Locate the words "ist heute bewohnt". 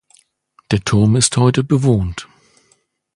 1.15-2.27